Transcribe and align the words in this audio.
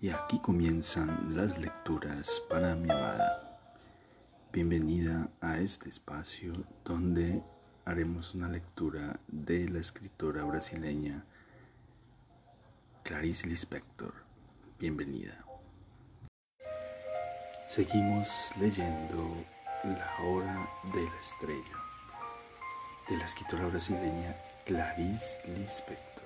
Y 0.00 0.10
aquí 0.10 0.38
comienzan 0.40 1.34
las 1.34 1.56
lecturas 1.58 2.42
para 2.50 2.74
mi 2.74 2.90
amada. 2.90 3.58
Bienvenida 4.52 5.28
a 5.40 5.58
este 5.58 5.88
espacio 5.88 6.52
donde 6.84 7.42
haremos 7.86 8.34
una 8.34 8.48
lectura 8.48 9.18
de 9.28 9.66
la 9.70 9.78
escritora 9.78 10.44
brasileña 10.44 11.24
Clarice 13.04 13.46
Lispector. 13.46 14.12
Bienvenida. 14.78 15.42
Seguimos 17.66 18.52
leyendo 18.60 19.44
La 19.82 20.24
hora 20.24 20.68
de 20.92 21.02
la 21.02 21.20
estrella 21.20 21.86
de 23.08 23.16
la 23.16 23.24
escritora 23.24 23.66
brasileña 23.68 24.36
Clarice 24.66 25.38
Lispector. 25.56 26.25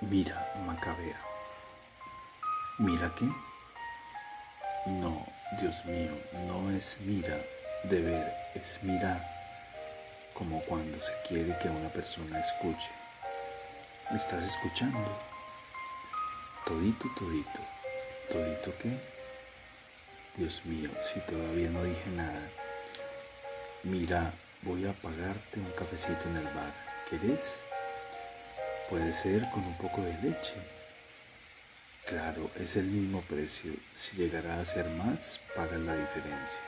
Mira, 0.00 0.46
Macabea. 0.64 1.20
¿Mira 2.78 3.12
qué? 3.18 3.24
No, 4.86 5.26
Dios 5.60 5.84
mío, 5.86 6.12
no 6.46 6.70
es 6.70 6.98
mira 7.00 7.36
de 7.82 8.00
ver, 8.00 8.32
es 8.54 8.80
mirar, 8.84 9.20
como 10.34 10.60
cuando 10.62 11.02
se 11.02 11.12
quiere 11.26 11.58
que 11.58 11.68
una 11.68 11.88
persona 11.88 12.38
escuche. 12.38 12.90
¿Me 14.10 14.18
estás 14.18 14.44
escuchando? 14.44 15.18
Todito, 16.64 17.08
todito. 17.18 17.60
¿Todito 18.30 18.72
qué? 18.78 18.96
Dios 20.36 20.64
mío, 20.64 20.90
si 21.02 21.18
todavía 21.20 21.70
no 21.70 21.82
dije 21.82 22.10
nada. 22.10 22.48
Mira, 23.82 24.32
voy 24.62 24.86
a 24.86 24.92
pagarte 24.92 25.58
un 25.58 25.72
cafecito 25.72 26.28
en 26.28 26.36
el 26.36 26.44
bar. 26.44 26.72
¿Querés? 27.10 27.60
Puede 28.88 29.12
ser 29.12 29.48
con 29.50 29.62
un 29.64 29.74
poco 29.74 30.00
de 30.00 30.14
leche. 30.14 30.54
Claro, 32.06 32.50
es 32.58 32.76
el 32.76 32.84
mismo 32.84 33.20
precio. 33.20 33.70
Si 33.94 34.16
llegará 34.16 34.58
a 34.58 34.64
ser 34.64 34.88
más, 34.88 35.40
paga 35.54 35.76
la 35.76 35.94
diferencia. 35.94 36.60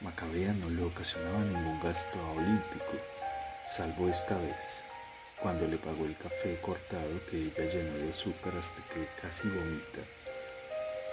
Macabea 0.00 0.54
no 0.54 0.70
le 0.70 0.82
ocasionaba 0.82 1.40
ningún 1.40 1.78
gasto 1.82 2.18
a 2.18 2.30
Olímpico, 2.32 2.96
salvo 3.66 4.08
esta 4.08 4.34
vez, 4.38 4.80
cuando 5.38 5.68
le 5.68 5.76
pagó 5.76 6.06
el 6.06 6.16
café 6.16 6.58
cortado 6.62 7.20
que 7.30 7.36
ella 7.36 7.70
llenó 7.70 7.98
de 7.98 8.10
azúcar 8.10 8.54
hasta 8.58 8.82
que 8.94 9.06
casi 9.20 9.46
vomita, 9.48 10.00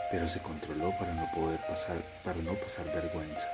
pero 0.09 0.29
se 0.29 0.39
controló 0.39 0.97
para 0.97 1.13
no 1.13 1.29
poder 1.35 1.59
pasar, 1.67 1.97
para 2.23 2.41
no 2.41 2.53
pasar 2.53 2.85
vergüenza. 2.85 3.47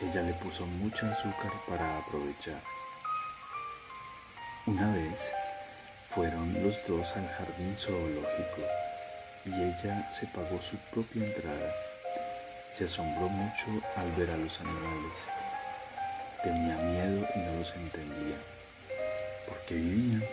Ella 0.00 0.22
le 0.22 0.32
puso 0.34 0.64
mucha 0.66 1.10
azúcar 1.10 1.52
para 1.68 1.98
aprovechar. 1.98 2.60
Una 4.66 4.94
vez 4.94 5.30
fueron 6.08 6.54
los 6.62 6.86
dos 6.86 7.14
al 7.16 7.28
jardín 7.28 7.76
zoológico 7.76 8.62
y 9.44 9.52
ella 9.52 10.10
se 10.10 10.26
pagó 10.28 10.62
su 10.62 10.78
propia 10.90 11.22
entrada. 11.22 11.70
Se 12.70 12.84
asombró 12.84 13.28
mucho 13.28 13.66
al 13.94 14.10
ver 14.12 14.30
a 14.30 14.38
los 14.38 14.58
animales. 14.62 15.26
Tenía 16.42 16.76
miedo 16.76 17.28
y 17.34 17.38
no 17.40 17.58
los 17.58 17.74
entendía. 17.76 18.36
¿Por 19.46 19.58
qué 19.66 19.74
vivían? 19.74 20.24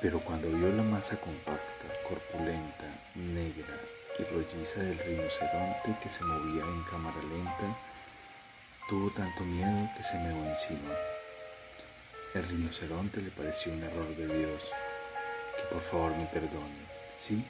Pero 0.00 0.20
cuando 0.20 0.48
vio 0.48 0.72
la 0.72 0.82
masa 0.82 1.16
compacta, 1.16 1.84
corpulenta, 2.08 2.86
negra 3.16 3.76
y 4.18 4.22
rolliza 4.32 4.80
del 4.80 4.98
rinoceronte 4.98 5.94
que 6.02 6.08
se 6.08 6.24
movía 6.24 6.64
en 6.64 6.82
cámara 6.84 7.20
lenta, 7.20 7.76
tuvo 8.88 9.10
tanto 9.10 9.44
miedo 9.44 9.90
que 9.94 10.02
se 10.02 10.14
meó 10.14 10.42
encima. 10.48 11.17
El 12.34 12.46
rinoceronte 12.46 13.22
le 13.22 13.30
pareció 13.30 13.72
un 13.72 13.82
error 13.82 14.14
de 14.14 14.26
Dios, 14.26 14.70
que 15.56 15.74
por 15.74 15.80
favor 15.80 16.14
me 16.14 16.26
perdone, 16.26 16.84
¿sí? 17.16 17.42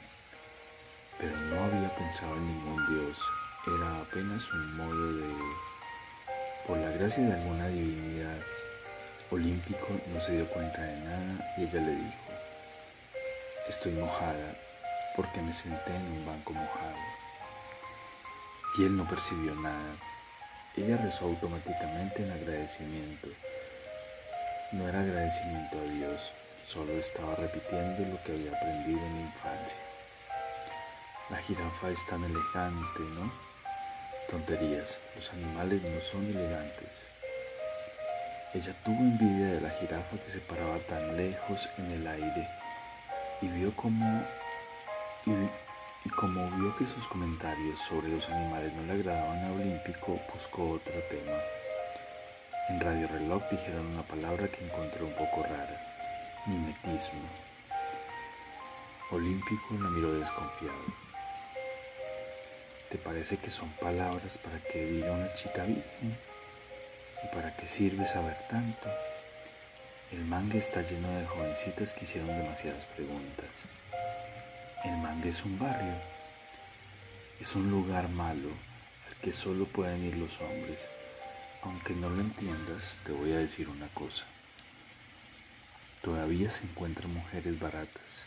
Pero 1.19 1.35
no 1.35 1.63
había 1.65 1.93
pensado 1.97 2.33
en 2.37 2.47
ningún 2.47 2.87
Dios, 2.87 3.19
era 3.67 3.99
apenas 3.99 4.49
un 4.53 4.77
modo 4.77 5.13
de... 5.15 5.33
Por 6.65 6.77
la 6.77 6.91
gracia 6.91 7.25
de 7.25 7.33
alguna 7.33 7.67
divinidad, 7.67 8.37
Olímpico 9.31 9.87
no 10.13 10.21
se 10.21 10.31
dio 10.31 10.47
cuenta 10.47 10.81
de 10.81 10.95
nada 11.01 11.55
y 11.57 11.63
ella 11.63 11.81
le 11.81 11.95
dijo, 11.95 12.31
estoy 13.67 13.91
mojada 13.91 14.55
porque 15.17 15.41
me 15.41 15.51
senté 15.51 15.93
en 15.93 16.01
un 16.03 16.25
banco 16.25 16.53
mojado. 16.53 16.95
Y 18.77 18.85
él 18.85 18.95
no 18.95 19.05
percibió 19.09 19.53
nada. 19.55 19.95
Ella 20.77 20.95
rezó 20.95 21.25
automáticamente 21.25 22.23
en 22.23 22.31
agradecimiento 22.31 23.27
no 24.71 24.87
era 24.87 24.99
agradecimiento 25.01 25.79
a 25.79 25.83
Dios, 25.83 26.31
solo 26.67 26.93
estaba 26.93 27.33
repitiendo 27.35 28.05
lo 28.05 28.23
que 28.23 28.33
había 28.33 28.51
aprendido 28.51 28.99
en 28.99 29.15
mi 29.15 29.21
infancia. 29.21 29.77
La 31.31 31.37
jirafa 31.37 31.89
es 31.89 32.05
tan 32.05 32.23
elegante, 32.23 32.99
¿no? 33.15 33.31
Tonterías, 34.29 34.99
los 35.15 35.31
animales 35.33 35.81
no 35.81 35.99
son 35.99 36.23
elegantes. 36.25 37.07
Ella 38.53 38.73
tuvo 38.85 38.99
envidia 38.99 39.53
de 39.55 39.61
la 39.61 39.69
jirafa 39.71 40.17
que 40.23 40.31
se 40.31 40.39
paraba 40.39 40.77
tan 40.79 41.17
lejos 41.17 41.67
en 41.79 41.91
el 41.91 42.07
aire 42.07 42.47
y 43.41 43.47
vio 43.47 43.75
como 43.75 44.23
y, 45.25 45.31
y 46.05 46.09
como 46.09 46.47
vio 46.57 46.75
que 46.75 46.85
sus 46.85 47.07
comentarios 47.07 47.79
sobre 47.79 48.09
los 48.09 48.27
animales 48.29 48.73
no 48.73 48.83
le 48.83 48.93
agradaban 48.93 49.45
a 49.45 49.51
Olímpico, 49.53 50.19
buscó 50.33 50.71
otro 50.71 50.99
tema. 51.09 51.58
En 52.69 52.79
Radio 52.79 53.07
Reloj 53.07 53.41
dijeron 53.49 53.87
una 53.87 54.03
palabra 54.03 54.47
que 54.47 54.63
encontré 54.63 55.01
un 55.01 55.13
poco 55.13 55.41
rara, 55.41 55.81
mimetismo. 56.45 57.27
Olímpico 59.09 59.73
la 59.81 59.89
miró 59.89 60.13
desconfiado. 60.13 60.85
¿Te 62.91 62.99
parece 62.99 63.37
que 63.37 63.49
son 63.49 63.69
palabras 63.81 64.37
para 64.37 64.59
que 64.59 64.85
diga 64.85 65.11
una 65.11 65.33
chica 65.33 65.63
virgen? 65.63 66.15
¿Y 67.23 67.35
para 67.35 67.55
qué 67.57 67.67
sirve 67.67 68.05
saber 68.05 68.37
tanto? 68.51 68.87
El 70.11 70.25
mangue 70.25 70.59
está 70.59 70.83
lleno 70.83 71.09
de 71.19 71.25
jovencitas 71.25 71.95
que 71.95 72.05
hicieron 72.05 72.27
demasiadas 72.37 72.85
preguntas. 72.85 73.49
El 74.83 74.95
mangue 74.97 75.29
es 75.29 75.43
un 75.43 75.57
barrio. 75.57 75.95
Es 77.41 77.55
un 77.55 77.71
lugar 77.71 78.09
malo 78.09 78.49
al 79.07 79.15
que 79.23 79.33
solo 79.33 79.65
pueden 79.65 80.03
ir 80.03 80.17
los 80.17 80.39
hombres 80.39 80.87
aunque 81.63 81.93
no 81.93 82.09
lo 82.09 82.21
entiendas, 82.21 82.97
te 83.05 83.11
voy 83.11 83.33
a 83.33 83.39
decir 83.39 83.69
una 83.69 83.87
cosa. 83.89 84.25
Todavía 86.01 86.49
se 86.49 86.63
encuentran 86.63 87.13
mujeres 87.13 87.59
baratas. 87.59 88.25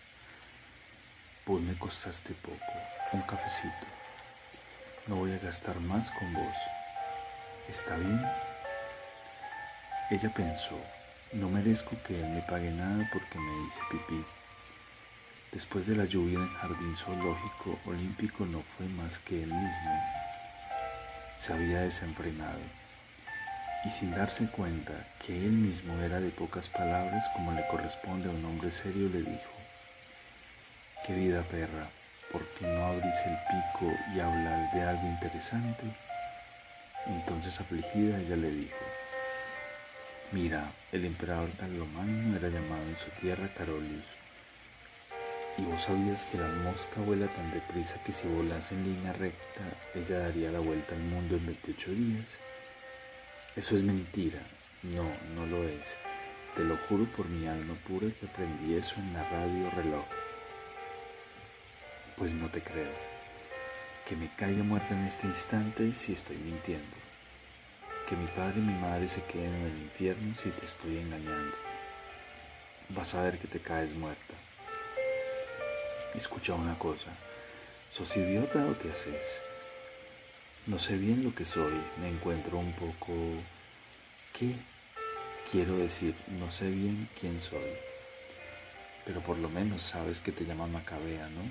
Vos 1.47 1.60
me 1.60 1.75
costaste 1.75 2.34
poco, 2.34 2.72
un 3.12 3.22
cafecito. 3.22 3.87
No 5.06 5.16
voy 5.16 5.32
a 5.32 5.38
gastar 5.38 5.81
más 5.81 6.10
con 6.10 6.32
vos. 6.34 6.56
¿Está 7.69 7.97
bien? 7.97 8.22
Ella 10.10 10.32
pensó, 10.34 10.78
no 11.32 11.48
merezco 11.48 11.97
que 12.06 12.21
él 12.21 12.28
me 12.28 12.42
pague 12.42 12.71
nada 12.71 13.09
porque 13.12 13.38
me 13.38 13.66
hice 13.66 13.81
pipí. 13.91 14.25
Después 15.53 15.87
de 15.87 15.97
la 15.97 16.04
lluvia 16.04 16.38
en 16.38 16.54
jardín 16.54 16.97
zoológico 16.97 17.78
olímpico 17.87 18.44
no 18.44 18.60
fue 18.60 18.87
más 18.88 19.19
que 19.19 19.42
él 19.42 19.48
mismo. 19.48 20.03
Se 21.37 21.53
había 21.53 21.81
desenfrenado 21.81 22.81
y 23.84 23.91
sin 23.91 24.12
darse 24.12 24.47
cuenta 24.47 24.93
que 25.25 25.37
él 25.37 25.53
mismo 25.53 26.00
era 26.03 26.20
de 26.20 26.31
pocas 26.31 26.69
palabras 26.69 27.28
como 27.34 27.53
le 27.53 27.66
corresponde 27.66 28.28
a 28.28 28.32
un 28.32 28.44
hombre 28.44 28.70
serio, 28.70 29.09
le 29.09 29.22
dijo, 29.22 29.53
Querida 31.06 31.43
perra, 31.43 31.88
¿por 32.31 32.47
qué 32.54 32.66
no 32.66 32.87
abrís 32.87 33.16
el 33.26 33.37
pico 33.48 33.92
y 34.15 34.21
hablas 34.21 34.72
de 34.72 34.82
algo 34.82 35.06
interesante? 35.06 35.82
Entonces 37.06 37.60
afligida 37.60 38.21
ella 38.21 38.37
le 38.37 38.50
dijo, 38.50 38.84
Mira, 40.31 40.65
el 40.92 41.04
emperador 41.04 41.50
Carlomagno 41.59 42.37
era 42.37 42.48
llamado 42.48 42.82
en 42.88 42.97
su 42.97 43.10
tierra 43.21 43.48
Carolius. 43.56 44.07
¿Y 45.59 45.62
vos 45.65 45.83
sabías 45.83 46.24
que 46.24 46.39
la 46.39 46.48
mosca 46.48 47.01
vuela 47.01 47.27
tan 47.27 47.51
deprisa 47.51 48.03
que 48.04 48.12
si 48.12 48.27
volase 48.28 48.74
en 48.74 48.84
línea 48.84 49.12
recta, 49.12 49.60
ella 49.95 50.21
daría 50.21 50.51
la 50.51 50.60
vuelta 50.60 50.95
al 50.95 51.03
mundo 51.03 51.36
en 51.36 51.45
28 51.45 51.91
días? 51.91 52.36
Eso 53.54 53.77
es 53.77 53.83
mentira. 53.83 54.39
No, 54.83 55.04
no 55.34 55.47
lo 55.47 55.63
es. 55.69 55.99
Te 56.57 56.65
lo 56.65 56.78
juro 56.89 57.04
por 57.04 57.28
mi 57.28 57.47
alma 57.47 57.75
pura 57.87 58.09
que 58.19 58.25
aprendí 58.25 58.75
eso 58.75 58.95
en 58.97 59.13
la 59.13 59.28
radio 59.28 59.69
reloj. 59.71 60.07
Pues 62.16 62.33
no 62.33 62.49
te 62.49 62.63
creo. 62.63 62.93
Que 64.09 64.16
me 64.16 64.31
caiga 64.37 64.63
muerta 64.63 64.95
en 64.95 65.04
este 65.04 65.27
instante 65.27 65.93
si 65.93 66.15
estoy 66.15 66.39
mintiendo. 66.39 66.97
Que 68.09 68.16
mi 68.16 68.27
padre 68.28 68.54
y 68.57 68.63
mi 68.63 68.75
madre 68.81 69.07
se 69.07 69.22
queden 69.25 69.55
en 69.55 69.66
el 69.66 69.83
infierno 69.83 70.34
si 70.34 70.48
te 70.48 70.65
estoy 70.65 70.97
engañando. 70.97 71.55
Vas 72.89 73.15
a 73.15 73.22
ver 73.22 73.39
que 73.39 73.48
te 73.48 73.60
caes 73.60 73.93
muerta. 73.93 74.34
Escucha 76.15 76.55
una 76.55 76.78
cosa. 76.78 77.10
¿Sos 77.91 78.16
idiota 78.16 78.65
o 78.65 78.72
te 78.72 78.91
haces? 78.91 79.52
No 80.66 80.78
sé 80.78 80.94
bien 80.97 81.24
lo 81.24 81.34
que 81.34 81.44
soy, 81.44 81.72
me 82.00 82.09
encuentro 82.09 82.56
un 82.56 82.72
poco... 82.74 83.12
¿Qué? 84.32 84.54
Quiero 85.50 85.76
decir, 85.76 86.14
no 86.38 86.53
sé 86.53 86.70
bien 86.70 87.09
quién 87.20 87.41
soy. 87.41 87.76
pero 89.04 89.20
por 89.20 89.38
lo 89.38 89.48
menos 89.48 89.82
sabes 89.82 90.20
que 90.20 90.32
te 90.32 90.44
llaman 90.44 90.72
Macabea, 90.72 91.28
¿no? 91.30 91.42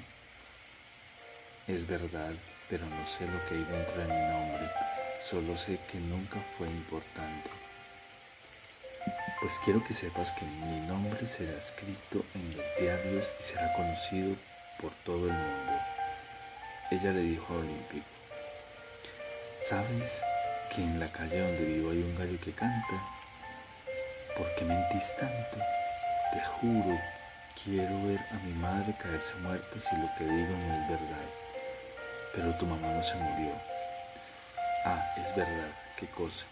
Es 1.74 1.86
verdad, 1.88 2.34
pero 2.70 2.86
no 2.86 3.08
sé 3.08 3.28
lo 3.28 3.46
que 3.48 3.56
hay 3.56 3.64
dentro 3.66 3.98
de 3.98 4.06
mi 4.06 4.32
nombre, 4.32 4.70
solo 5.26 5.58
sé 5.58 5.78
que 5.92 6.00
nunca 6.00 6.40
fue 6.58 6.68
importante. 6.68 7.50
Pues 9.42 9.60
quiero 9.66 9.84
que 9.84 9.94
sepas 9.94 10.32
que 10.32 10.46
mi 10.46 10.80
nombre 10.88 11.28
será 11.28 11.58
escrito 11.58 12.24
en 12.36 12.56
los 12.56 12.66
diarios 12.80 13.30
y 13.40 13.44
será 13.44 13.74
conocido 13.74 14.36
por 14.80 14.92
todo 15.04 15.28
el 15.28 15.34
mundo. 15.34 15.74
Ella 16.92 17.12
le 17.12 17.22
dijo 17.22 17.54
a 17.54 17.58
Olímpico, 17.58 18.06
¿sabes 19.64 20.22
que 20.74 20.82
en 20.82 21.00
la 21.00 21.08
calle 21.12 21.40
donde 21.40 21.66
vivo 21.66 21.92
hay 21.92 22.02
un 22.02 22.16
gallo 22.18 22.40
que 22.44 22.52
canta? 22.52 23.02
¿Por 24.36 24.54
qué 24.56 24.66
mentís 24.66 25.16
tanto? 25.18 25.58
Te 26.34 26.42
juro, 26.42 26.98
quiero 27.64 28.08
ver 28.08 28.20
a 28.32 28.36
mi 28.46 28.54
madre 28.54 28.96
caerse 29.02 29.36
muerta 29.36 29.80
si 29.80 29.96
lo 29.98 30.10
que 30.18 30.24
digo 30.24 30.58
no 30.58 30.74
es 30.76 30.90
verdad. 30.90 31.28
Pero 32.34 32.56
tu 32.56 32.66
mamá 32.66 32.88
no 32.88 33.04
se 33.04 33.16
murió. 33.16 33.54
Ah, 34.86 35.14
es 35.18 35.36
verdad, 35.36 35.70
qué 35.98 36.08
cosa. 36.08 36.46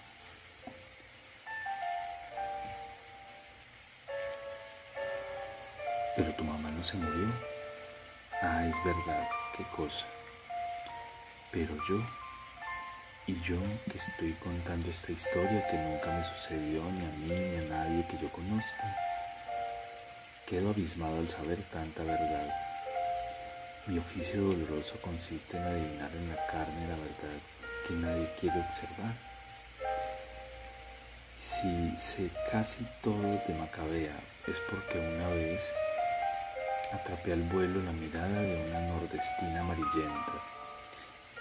Pero 6.15 6.33
tu 6.35 6.44
mamá 6.44 6.69
no 6.69 6.83
se 6.83 6.97
murió. 6.97 7.27
Ah, 8.41 8.65
es 8.65 8.83
verdad, 8.83 9.27
qué 9.57 9.63
cosa. 9.75 10.06
Pero 11.51 11.75
yo, 11.89 12.01
y 13.30 13.40
yo 13.44 13.58
que 13.92 14.00
estoy 14.00 14.34
contando 14.44 14.90
esta 14.90 15.12
historia 15.12 15.68
que 15.70 15.78
nunca 15.78 16.12
me 16.12 16.24
sucedió 16.24 16.81
ni 16.81 17.06
a 17.06 17.12
mí 17.12 17.50
ni 17.52 17.58
a 17.58 17.70
nadie 17.70 18.04
que 18.08 18.18
yo 18.18 18.28
conozca, 18.31 18.96
quedo 20.48 20.72
abismado 20.72 21.20
al 21.20 21.30
saber 21.30 21.60
tanta 21.72 22.02
verdad. 22.02 22.50
Mi 23.86 24.00
oficio 24.00 24.42
doloroso 24.42 24.96
consiste 25.02 25.58
en 25.58 25.64
adivinar 25.64 26.10
en 26.12 26.30
la 26.30 26.48
carne 26.48 26.88
la 26.88 26.96
verdad 26.96 27.40
que 27.88 27.94
nadie 27.94 28.28
quiere 28.40 28.60
observar. 28.62 29.14
Si 31.38 32.00
sé 32.00 32.31
casi 32.52 32.84
todo 33.04 33.22
de 33.22 33.54
Macabea 33.60 34.18
es 34.48 34.58
porque 34.72 34.98
una 34.98 35.28
vez 35.36 35.70
atrapé 36.94 37.34
al 37.34 37.44
vuelo 37.44 37.84
la 37.84 37.92
mirada 37.92 38.42
de 38.42 38.70
una 38.70 38.80
nordestina 38.88 39.60
amarillenta 39.60 40.58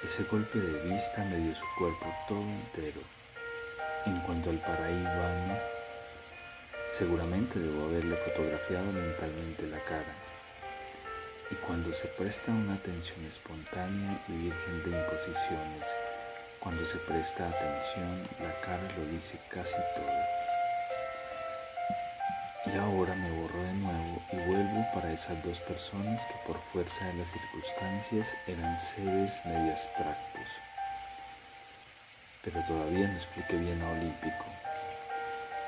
ese 0.09 0.25
golpe 0.25 0.59
de 0.59 0.91
vista 0.91 1.23
me 1.25 1.37
dio 1.37 1.55
su 1.55 1.67
cuerpo 1.77 2.07
todo 2.27 2.41
entero. 2.41 3.03
En 4.07 4.19
cuanto 4.21 4.49
al 4.49 4.57
paraíbano, 4.57 5.59
seguramente 6.97 7.59
debo 7.59 7.85
haberle 7.85 8.17
fotografiado 8.17 8.91
mentalmente 8.91 9.67
la 9.67 9.79
cara. 9.81 10.15
Y 11.51 11.57
cuando 11.57 11.93
se 11.93 12.07
presta 12.09 12.51
una 12.51 12.73
atención 12.75 13.23
espontánea 13.27 14.19
y 14.29 14.45
virgen 14.45 14.83
de 14.85 14.99
imposiciones, 14.99 15.95
cuando 16.59 16.87
se 16.87 16.97
presta 16.97 17.47
atención, 17.47 18.27
la 18.41 18.59
cara 18.63 18.89
lo 18.97 19.05
dice 19.13 19.39
casi 19.51 19.77
todo. 19.95 20.19
Y 22.65 22.79
ahora 22.79 23.15
me 23.15 23.31
vuelvo 24.49 24.83
para 24.95 25.13
esas 25.13 25.43
dos 25.45 25.61
personas 25.61 26.25
que 26.25 26.35
por 26.47 26.59
fuerza 26.73 27.05
de 27.09 27.15
las 27.15 27.29
circunstancias 27.29 28.35
eran 28.47 28.81
seres 28.81 29.45
medio 29.45 29.73
abstractos. 29.73 30.49
Pero 32.43 32.65
todavía 32.67 33.09
no 33.09 33.15
expliqué 33.15 33.57
bien 33.57 33.83
a 33.83 33.91
Olímpico. 33.91 34.47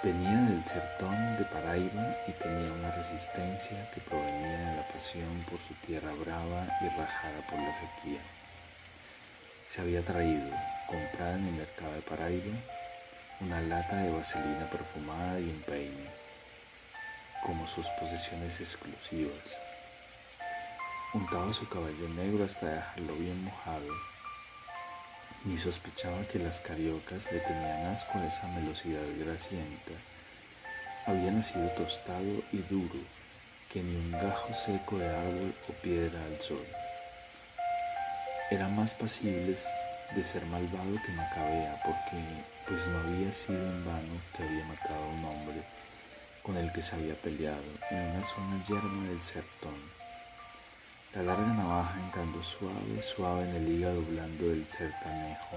Venía 0.03 0.41
del 0.49 0.65
sertón 0.65 1.37
de 1.37 1.44
Paraíba 1.44 2.17
y 2.27 2.32
tenía 2.32 2.73
una 2.73 2.91
resistencia 2.93 3.91
que 3.93 4.00
provenía 4.00 4.71
de 4.71 4.77
la 4.77 4.88
pasión 4.88 5.44
por 5.50 5.61
su 5.61 5.75
tierra 5.87 6.12
brava 6.15 6.67
y 6.81 6.88
rajada 6.99 7.41
por 7.50 7.59
la 7.59 7.75
sequía. 7.75 8.21
Se 9.69 9.83
había 9.83 10.00
traído, 10.00 10.56
comprada 10.87 11.37
en 11.37 11.49
el 11.49 11.53
mercado 11.53 11.93
de 11.93 12.00
Paraíba, 12.00 12.56
una 13.41 13.61
lata 13.61 13.97
de 13.97 14.11
vaselina 14.11 14.71
perfumada 14.71 15.38
y 15.38 15.50
un 15.50 15.61
peine 15.67 16.20
como 17.45 17.67
sus 17.67 17.87
posesiones 17.91 18.61
exclusivas. 18.61 19.57
Untaba 21.13 21.53
su 21.53 21.69
caballo 21.69 22.09
negro 22.15 22.45
hasta 22.45 22.67
dejarlo 22.67 23.15
bien 23.17 23.45
mojado, 23.45 23.89
ni 25.45 25.59
sospechaba 25.59 26.25
que 26.29 26.39
las 26.39 26.61
cariocas 26.61 27.31
le 27.33 27.41
tenían 27.41 27.87
asco 27.87 28.19
a 28.19 28.27
esa 28.27 28.47
velocidad 28.55 29.03
grasienta. 29.19 29.93
Había 31.07 31.33
nacido 31.33 31.69
tostado 31.71 32.43
y 32.53 32.59
duro, 32.69 33.01
que 33.73 33.83
ni 33.83 33.97
un 33.97 34.13
gajo 34.13 34.53
seco 34.55 34.99
de 34.99 35.09
árbol 35.09 35.55
o 35.69 35.73
piedra 35.83 36.23
al 36.25 36.41
sol. 36.41 36.65
Era 38.51 38.69
más 38.69 38.95
pasible 38.95 39.57
de 40.15 40.25
ser 40.25 40.45
malvado 40.47 40.97
que 41.07 41.13
Macabea, 41.13 41.81
porque 41.85 42.23
pues 42.69 42.87
no 42.87 42.99
había 42.99 43.33
sido 43.33 43.59
en 43.59 43.85
vano 43.85 44.21
que 44.37 44.43
había 44.43 44.65
matado 44.65 45.03
a 45.03 45.09
un 45.09 45.25
hombre 45.25 45.80
con 46.43 46.57
el 46.57 46.73
que 46.73 46.83
se 46.83 46.95
había 46.95 47.15
peleado 47.15 47.63
en 47.91 47.99
una 47.99 48.25
zona 48.25 48.65
yerma 48.67 49.09
del 49.09 49.23
sertón. 49.23 49.75
La 51.15 51.23
larga 51.23 51.53
navaja 51.53 52.01
entrando 52.05 52.43
suave, 52.43 53.03
suave 53.03 53.43
en 53.43 53.57
el 53.57 53.69
hígado 53.69 54.01
blando 54.03 54.49
del 54.49 54.67
sertanejo. 54.69 55.57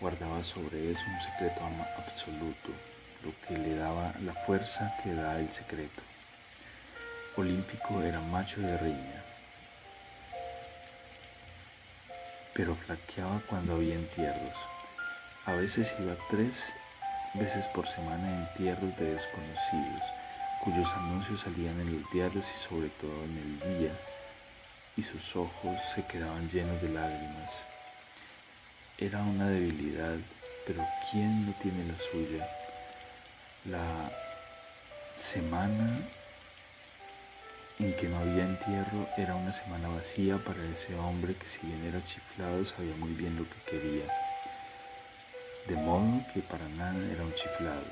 Guardaba 0.00 0.44
sobre 0.44 0.90
eso 0.90 1.02
un 1.06 1.20
secreto 1.20 1.60
absoluto, 1.96 2.70
lo 3.24 3.32
que 3.46 3.56
le 3.56 3.74
daba 3.76 4.12
la 4.22 4.34
fuerza 4.34 4.94
que 5.02 5.12
da 5.12 5.40
el 5.40 5.50
secreto. 5.50 6.02
Olímpico 7.36 8.02
era 8.02 8.20
macho 8.20 8.60
de 8.60 8.76
riña, 8.78 9.24
pero 12.52 12.74
flaqueaba 12.74 13.40
cuando 13.48 13.74
había 13.74 13.94
entierros. 13.94 14.56
A 15.46 15.52
veces 15.52 15.94
iba 16.00 16.14
tres 16.28 16.74
veces 17.34 17.66
por 17.66 17.86
semana 17.86 18.28
en 18.28 18.40
entierros 18.42 18.96
de 18.96 19.12
desconocidos, 19.12 20.02
cuyos 20.62 20.92
anuncios 20.94 21.40
salían 21.42 21.80
en 21.80 22.00
los 22.00 22.10
diarios 22.10 22.44
y 22.54 22.58
sobre 22.58 22.88
todo 22.88 23.24
en 23.24 23.60
el 23.62 23.78
día, 23.78 23.92
y 24.96 25.02
sus 25.02 25.36
ojos 25.36 25.80
se 25.94 26.04
quedaban 26.06 26.48
llenos 26.50 26.80
de 26.82 26.88
lágrimas. 26.88 27.60
Era 28.98 29.22
una 29.22 29.48
debilidad, 29.48 30.16
pero 30.66 30.84
¿quién 31.10 31.46
no 31.46 31.52
tiene 31.62 31.84
la 31.84 31.96
suya? 31.96 32.48
La 33.64 34.10
semana 35.14 36.00
en 37.78 37.94
que 37.94 38.08
no 38.08 38.18
había 38.18 38.44
entierro 38.44 39.08
era 39.16 39.36
una 39.36 39.52
semana 39.52 39.88
vacía 39.88 40.36
para 40.38 40.64
ese 40.64 40.94
hombre 40.96 41.34
que 41.34 41.48
si 41.48 41.64
bien 41.66 41.84
era 41.84 42.02
chiflado 42.02 42.64
sabía 42.64 42.94
muy 42.96 43.12
bien 43.12 43.36
lo 43.36 43.44
que 43.44 43.78
quería 43.78 44.27
de 45.68 45.76
modo 45.76 46.24
que 46.32 46.40
para 46.40 46.66
nada 46.70 46.98
era 47.12 47.22
un 47.22 47.34
chiflado. 47.34 47.84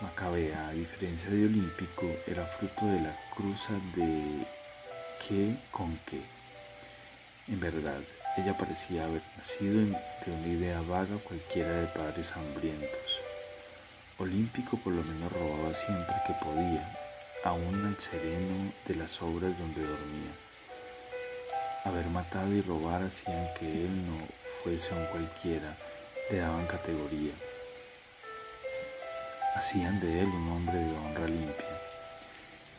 Macabea, 0.00 0.68
a 0.68 0.72
diferencia 0.72 1.28
de 1.28 1.46
Olímpico, 1.46 2.06
era 2.26 2.44
fruto 2.46 2.86
de 2.86 3.00
la 3.00 3.16
cruza 3.34 3.72
de 3.96 4.46
qué 5.26 5.56
con 5.72 5.98
qué. 6.06 6.20
En 7.48 7.58
verdad, 7.58 8.00
ella 8.36 8.56
parecía 8.56 9.04
haber 9.04 9.22
nacido 9.36 9.80
de 9.80 10.32
una 10.32 10.46
idea 10.46 10.80
vaga 10.82 11.16
cualquiera 11.24 11.70
de 11.70 11.86
padres 11.88 12.32
hambrientos. 12.36 13.20
Olímpico 14.18 14.76
por 14.76 14.92
lo 14.92 15.02
menos 15.02 15.32
robaba 15.32 15.74
siempre 15.74 16.14
que 16.26 16.34
podía, 16.34 16.96
aún 17.44 17.86
al 17.86 17.98
sereno 17.98 18.72
de 18.86 18.94
las 18.94 19.20
obras 19.20 19.58
donde 19.58 19.80
dormía. 19.80 20.32
Haber 21.84 22.06
matado 22.06 22.52
y 22.52 22.62
robar 22.62 23.02
hacían 23.02 23.48
que 23.58 23.66
él 23.66 24.06
no 24.06 24.18
fuese 24.62 24.94
un 24.94 25.06
cualquiera, 25.06 25.76
le 26.30 26.38
daban 26.38 26.66
categoría. 26.66 27.32
Hacían 29.54 30.00
de 30.00 30.20
él 30.20 30.26
un 30.26 30.48
hombre 30.50 30.78
de 30.78 30.96
honra 30.96 31.26
limpia. 31.26 31.80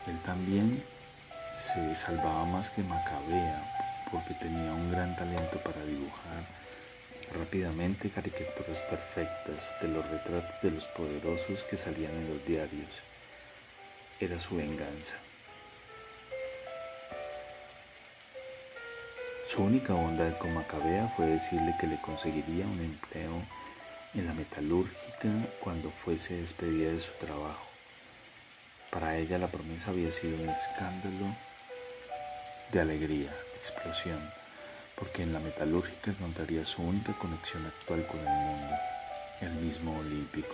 Él 0.08 0.20
también 0.26 0.84
se 1.56 1.96
salvaba 1.96 2.46
más 2.46 2.70
que 2.70 2.84
Macabea 2.84 3.64
porque 4.12 4.34
tenía 4.36 4.74
un 4.74 4.92
gran 4.92 5.16
talento 5.16 5.58
para 5.60 5.84
dibujar 5.84 6.44
rápidamente 7.38 8.10
caricaturas 8.10 8.82
perfectas 8.84 9.76
de 9.82 9.88
los 9.90 10.10
retratos 10.10 10.62
de 10.62 10.72
los 10.72 10.88
poderosos 10.88 11.64
que 11.64 11.76
salían 11.76 12.14
en 12.14 12.30
los 12.30 12.46
diarios. 12.46 13.02
Era 14.20 14.40
su 14.40 14.56
venganza. 14.56 15.16
Su 19.58 19.64
única 19.64 19.92
bondad 19.92 20.38
con 20.38 20.54
Macabea 20.54 21.12
fue 21.18 21.26
decirle 21.26 21.74
que 21.82 21.88
le 21.88 22.00
conseguiría 22.00 22.64
un 22.68 22.80
empleo 22.80 23.42
en 24.14 24.28
la 24.28 24.34
metalúrgica 24.36 25.30
cuando 25.60 25.90
fuese 25.90 26.36
despedida 26.36 26.92
de 26.92 27.00
su 27.00 27.12
trabajo. 27.14 27.66
Para 28.92 29.18
ella 29.18 29.40
la 29.40 29.48
promesa 29.48 29.90
había 29.90 30.12
sido 30.12 30.36
un 30.36 30.48
escándalo 30.48 31.34
de 32.72 32.82
alegría, 32.82 33.36
explosión, 33.58 34.20
porque 34.96 35.24
en 35.24 35.34
la 35.34 35.40
metalúrgica 35.40 36.12
encontraría 36.12 36.64
su 36.64 36.84
única 36.84 37.14
conexión 37.14 37.66
actual 37.66 38.06
con 38.06 38.20
el 38.20 38.36
mundo, 38.36 38.76
el 39.42 39.54
mismo 39.54 39.98
olímpico. 39.98 40.54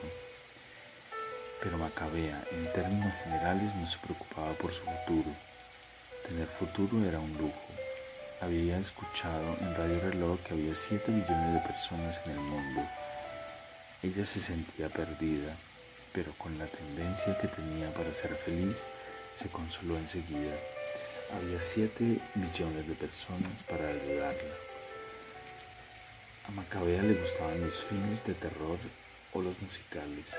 Pero 1.62 1.78
Macabea, 1.78 2.42
en 2.54 2.72
términos 2.72 3.12
generales, 3.26 3.76
no 3.76 3.86
se 3.86 3.98
preocupaba 3.98 4.54
por 4.54 4.72
su 4.72 4.84
futuro. 4.84 5.30
Tener 6.26 6.48
futuro 6.48 7.06
era 7.06 7.20
un 7.20 7.34
lujo. 7.38 7.83
Había 8.44 8.78
escuchado 8.78 9.56
en 9.62 9.74
Radio 9.74 10.02
Reloj 10.02 10.38
que 10.42 10.54
había 10.54 10.76
7 10.76 11.10
millones 11.14 11.54
de 11.54 11.60
personas 11.66 12.20
en 12.26 12.32
el 12.34 12.40
mundo. 12.40 12.82
Ella 14.02 14.26
se 14.26 14.42
sentía 14.42 14.90
perdida, 14.90 15.56
pero 16.12 16.34
con 16.34 16.60
la 16.60 16.66
tendencia 16.66 17.38
que 17.40 17.48
tenía 17.48 17.90
para 17.94 18.12
ser 18.12 18.36
feliz, 18.36 18.84
se 19.34 19.48
consoló 19.48 19.96
enseguida. 19.96 20.58
Había 21.38 21.62
7 21.62 22.20
millones 22.36 22.86
de 22.86 22.96
personas 22.96 23.64
para 23.64 23.88
ayudarla. 23.88 24.56
A 26.46 26.52
Macabea 26.52 27.02
le 27.02 27.14
gustaban 27.14 27.62
los 27.62 27.82
filmes 27.86 28.26
de 28.26 28.34
terror 28.34 28.78
o 29.32 29.42
los 29.42 29.62
musicales. 29.62 30.36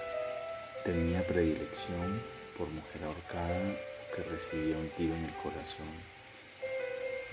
Tenía 0.84 1.26
predilección 1.26 2.20
por 2.58 2.68
mujer 2.68 3.04
ahorcada 3.04 3.62
que 4.14 4.22
recibía 4.24 4.76
un 4.76 4.90
tiro 4.90 5.14
en 5.14 5.24
el 5.24 5.34
corazón. 5.36 6.13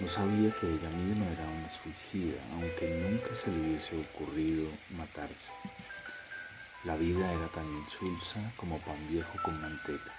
No 0.01 0.07
sabía 0.07 0.49
que 0.59 0.65
ella 0.65 0.89
misma 0.89 1.27
era 1.27 1.45
una 1.45 1.69
suicida, 1.69 2.41
aunque 2.53 2.89
nunca 2.89 3.35
se 3.35 3.51
le 3.51 3.59
hubiese 3.59 3.95
ocurrido 3.95 4.67
matarse. 4.97 5.53
La 6.85 6.95
vida 6.95 7.31
era 7.31 7.47
tan 7.49 7.67
insulsa 7.67 8.39
como 8.57 8.79
pan 8.79 8.97
viejo 9.09 9.37
con 9.43 9.61
manteca. 9.61 10.11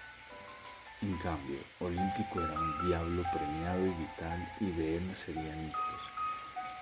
En 1.00 1.18
cambio, 1.18 1.58
Olímpico 1.80 2.40
era 2.40 2.52
un 2.52 2.86
diablo 2.86 3.24
premiado 3.34 3.84
y 3.84 3.88
vital 3.88 4.52
y 4.60 4.70
de 4.70 4.98
él 4.98 5.08
nacerían 5.08 5.66
hijos. 5.66 6.02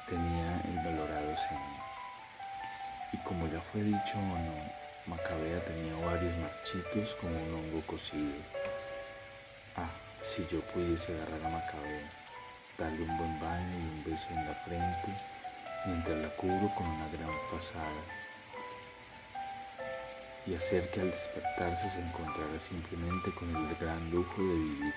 Tenía 0.07 0.61
el 0.69 0.77
valorado 0.85 1.35
seno. 1.39 1.85
Y 3.15 3.17
como 3.25 3.47
ya 3.47 3.63
fue 3.73 3.83
dicho 3.83 4.19
o 4.19 4.39
no, 4.41 4.73
Macabea 5.07 5.65
tenía 5.65 5.97
varios 6.05 6.37
marchitos 6.37 7.15
como 7.15 7.33
un 7.33 7.55
hongo 7.55 7.81
cocido. 7.87 8.37
Ah, 9.75 9.89
si 10.21 10.47
yo 10.53 10.61
pudiese 10.61 11.15
agarrar 11.15 11.47
a 11.47 11.49
Macabea, 11.49 12.20
darle 12.81 13.03
un 13.03 13.17
buen 13.19 13.41
baño 13.41 13.79
y 13.79 13.83
un 13.83 14.05
beso 14.05 14.27
en 14.31 14.47
la 14.47 14.55
frente, 14.55 15.09
mientras 15.87 16.19
la 16.19 16.29
cubro 16.31 16.75
con 16.75 16.87
una 16.87 17.09
gran 17.09 17.31
fasada, 17.51 18.03
y 20.47 20.55
hacer 20.55 20.91
que 20.91 21.03
al 21.03 21.11
despertarse 21.11 21.91
se 21.91 22.01
encontrara 22.01 22.59
simplemente 22.59 23.31
con 23.33 23.55
el 23.55 23.77
gran 23.77 24.11
lujo 24.11 24.43
de 24.43 24.55
vivir. 24.55 24.95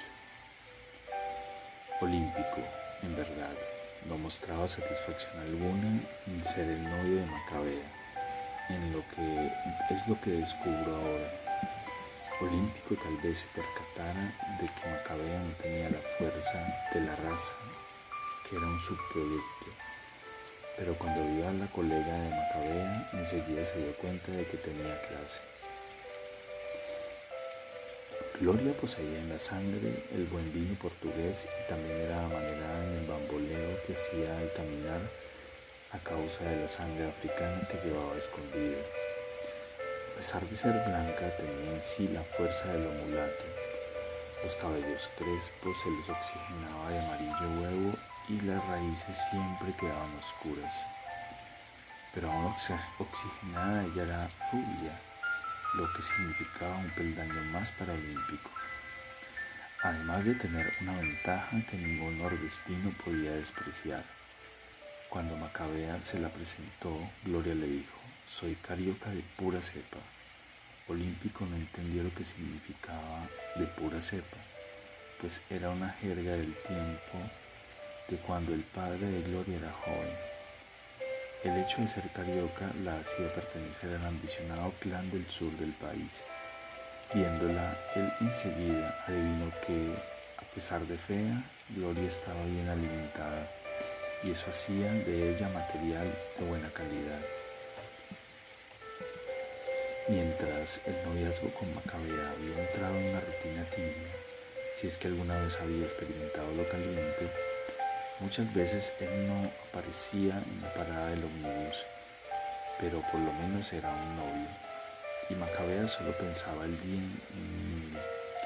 Olímpico, 2.01 2.63
en 3.01 3.15
verdad, 3.15 3.53
no 4.07 4.17
mostraba 4.17 4.67
satisfacción 4.67 5.39
alguna 5.41 5.99
en 6.27 6.43
ser 6.43 6.69
el 6.69 6.83
novio 6.83 7.17
de 7.17 7.25
Macabea 7.25 8.03
en 8.69 8.93
lo 8.93 9.03
que 9.09 9.51
es 9.93 10.07
lo 10.07 10.19
que 10.21 10.31
descubro 10.31 10.95
ahora. 10.95 11.31
Olímpico 12.41 12.95
tal 12.95 13.17
vez 13.17 13.39
se 13.39 13.45
percatara 13.47 14.33
de 14.59 14.67
que 14.67 14.89
Macabea 14.89 15.39
no 15.39 15.53
tenía 15.61 15.89
la 15.89 15.99
fuerza 16.17 16.59
de 16.93 17.01
la 17.01 17.15
raza, 17.17 17.53
era 18.55 18.67
un 18.67 18.79
subproducto. 18.79 19.65
Pero 20.77 20.93
cuando 20.95 21.25
vio 21.33 21.47
a 21.47 21.53
la 21.53 21.67
colega 21.67 22.13
de 22.19 22.29
Macabea, 22.29 23.09
enseguida 23.13 23.65
se 23.65 23.77
dio 23.77 23.93
cuenta 23.97 24.31
de 24.31 24.45
que 24.45 24.57
tenía 24.57 25.01
clase. 25.07 25.39
Gloria 28.39 28.73
poseía 28.73 29.19
en 29.19 29.29
la 29.29 29.39
sangre 29.39 30.03
el 30.15 30.25
buen 30.25 30.51
vino 30.53 30.75
portugués 30.81 31.47
y 31.47 31.69
también 31.69 31.99
era 32.01 32.25
amanerada 32.25 32.83
en 32.85 32.93
el 32.93 33.05
bamboleo 33.05 33.83
que 33.85 33.93
hacía 33.93 34.37
al 34.37 34.51
caminar 34.53 35.01
a 35.91 35.99
causa 35.99 36.43
de 36.43 36.61
la 36.61 36.67
sangre 36.67 37.07
africana 37.07 37.67
que 37.69 37.87
llevaba 37.87 38.17
escondida. 38.17 38.81
A 40.13 40.17
pesar 40.17 40.41
de 40.45 40.57
ser 40.57 40.73
blanca, 40.85 41.37
tenía 41.37 41.75
en 41.75 41.83
sí 41.83 42.07
la 42.07 42.23
fuerza 42.23 42.73
de 42.73 42.79
lo 42.79 42.91
mulato. 42.91 43.45
Los 44.43 44.55
cabellos 44.55 45.09
crespos 45.17 45.77
se 45.81 45.89
les 45.89 46.09
oxigenaba 46.09 46.89
de 46.89 46.99
amarillo 46.99 47.61
huevo 47.61 48.12
y 48.29 48.39
las 48.41 48.65
raíces 48.67 49.17
siempre 49.29 49.73
quedaban 49.79 50.13
oscuras. 50.19 50.83
Pero 52.13 52.31
aún 52.31 52.53
oxigenada 52.99 53.83
ella 53.85 54.03
era 54.03 54.29
rubia, 54.51 54.99
lo 55.75 55.91
que 55.93 56.01
significaba 56.01 56.77
un 56.77 56.89
peldaño 56.91 57.41
más 57.51 57.71
para 57.71 57.93
Olímpico. 57.93 58.49
Además 59.81 60.23
de 60.25 60.35
tener 60.35 60.73
una 60.81 60.99
ventaja 60.99 61.61
que 61.69 61.77
ningún 61.77 62.19
nordestino 62.19 62.91
podía 63.03 63.31
despreciar 63.31 64.03
cuando 65.13 65.35
Macabea 65.35 66.01
se 66.01 66.17
la 66.17 66.27
presentó, 66.27 66.89
Gloria 67.23 67.53
le 67.53 67.67
dijo, 67.67 67.99
soy 68.27 68.55
carioca 68.55 69.11
de 69.11 69.21
pura 69.37 69.61
cepa. 69.61 69.99
Olímpico 70.87 71.45
no 71.45 71.55
entendió 71.55 72.01
lo 72.01 72.11
que 72.15 72.25
significaba 72.25 73.29
de 73.55 73.65
pura 73.67 74.01
cepa, 74.01 74.37
pues 75.21 75.43
era 75.51 75.69
una 75.69 75.89
jerga 75.89 76.31
del 76.31 76.55
tiempo 76.63 77.29
de 78.09 78.17
cuando 78.17 78.53
el 78.53 78.61
padre 78.61 79.05
de 79.05 79.21
Gloria 79.23 79.57
era 79.57 79.71
joven. 79.71 80.33
El 81.43 81.57
hecho 81.61 81.81
de 81.81 81.87
ser 81.87 82.03
carioca 82.11 82.71
la 82.83 82.97
hacía 82.97 83.33
pertenecer 83.33 83.89
al 83.95 84.05
ambicionado 84.05 84.71
clan 84.79 85.09
del 85.11 85.25
sur 85.29 85.51
del 85.57 85.73
país. 85.73 86.21
Viéndola, 87.13 87.77
él 87.95 88.11
enseguida 88.21 89.03
adivinó 89.07 89.51
que, 89.65 89.93
a 90.37 90.55
pesar 90.55 90.81
de 90.87 90.97
fea, 90.97 91.43
Gloria 91.69 92.07
estaba 92.07 92.43
bien 92.45 92.69
alimentada 92.69 93.47
y 94.23 94.31
eso 94.31 94.45
hacía 94.49 94.91
de 94.91 95.31
ella 95.31 95.49
material 95.49 96.07
de 96.39 96.45
buena 96.45 96.69
calidad. 96.69 97.19
Mientras 100.07 100.81
el 100.85 100.95
noviazgo 101.05 101.49
con 101.53 101.73
Macabea 101.75 102.31
había 102.31 102.67
entrado 102.67 102.97
en 102.97 103.09
una 103.09 103.19
rutina 103.19 103.63
tibia, 103.75 104.11
si 104.79 104.87
es 104.87 104.97
que 104.97 105.07
alguna 105.07 105.39
vez 105.39 105.57
había 105.61 105.83
experimentado 105.83 106.53
lo 106.55 106.67
caliente, 106.69 107.29
muchas 108.23 108.53
veces 108.53 108.93
él 109.01 109.27
no 109.27 109.51
aparecía 109.69 110.33
en 110.37 110.61
la 110.61 110.73
parada 110.73 111.07
del 111.07 111.25
ómnibus, 111.25 111.83
pero 112.79 113.01
por 113.11 113.19
lo 113.19 113.33
menos 113.33 113.71
era 113.73 113.89
un 113.89 114.15
novio, 114.15 114.47
y 115.29 115.35
Macabea 115.35 115.87
solo 115.87 116.17
pensaba 116.17 116.63
el 116.63 116.79
día 116.81 117.01
en, 117.01 117.97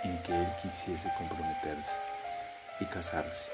en 0.04 0.24
que 0.24 0.34
él 0.34 0.48
quisiese 0.64 1.10
comprometerse 1.18 1.96
y 2.80 2.86
casarse. 2.86 3.50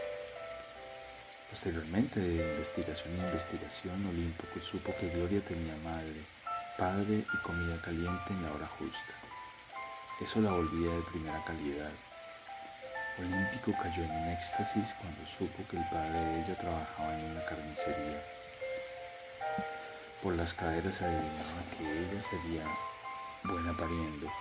Posteriormente, 1.50 2.20
de 2.20 2.53
investigación 2.53 3.13
en 3.15 3.25
investigación, 3.25 4.06
Olímpico 4.08 4.60
supo 4.62 4.96
que 5.00 5.10
Gloria 5.10 5.42
tenía 5.42 5.75
madre, 5.84 6.24
padre 6.77 7.24
y 7.34 7.38
comida 7.44 7.80
caliente 7.84 8.32
en 8.32 8.44
la 8.44 8.53
hora 8.53 8.68
justa. 8.80 9.13
Eso 10.22 10.39
la 10.39 10.51
volvía 10.51 10.89
de 10.96 11.01
primera 11.12 11.44
calidad. 11.46 11.92
Olímpico 13.20 13.72
cayó 13.82 14.03
en 14.03 14.12
un 14.12 14.27
éxtasis 14.29 14.96
cuando 15.00 15.27
supo 15.27 15.62
que 15.70 15.77
el 15.77 15.86
padre 15.89 16.20
de 16.20 16.39
ella 16.41 16.55
trabajaba 16.55 17.13
en 17.13 17.25
una 17.32 17.46
carnicería. 17.46 18.20
Por 20.24 20.34
las 20.34 20.53
caderas 20.55 21.01
adivinaba 21.01 21.62
que 21.77 21.84
ella 21.84 22.22
sería 22.22 22.63
buena 23.43 23.77
pariendo. 23.77 24.32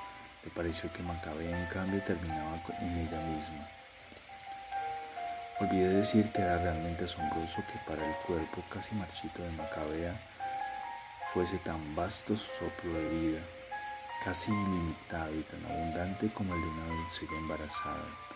Le 0.44 0.50
pareció 0.50 0.90
que 0.92 1.02
Macabea 1.02 1.58
en 1.58 1.66
cambio 1.66 2.02
terminaba 2.02 2.62
en 2.80 2.98
ella 2.98 3.20
misma. 3.34 3.68
Olvidé 5.60 5.90
decir 5.90 6.32
que 6.32 6.40
era 6.40 6.56
realmente 6.56 7.04
asombroso 7.04 7.62
que 7.70 7.78
para 7.86 8.06
el 8.06 8.14
cuerpo 8.26 8.64
casi 8.70 8.94
marchito 8.94 9.42
de 9.42 9.50
Macabea 9.50 10.14
fuese 11.34 11.58
tan 11.58 11.94
vasto 11.94 12.36
su 12.36 12.48
soplo 12.50 12.92
de 12.94 13.08
vida, 13.08 13.40
casi 14.24 14.50
ilimitado 14.50 15.34
y 15.34 15.42
tan 15.42 15.64
abundante 15.66 16.32
como 16.32 16.54
el 16.54 16.60
de 16.60 16.68
una 16.68 16.86
doncella 16.86 17.38
embarazada, 17.38 18.31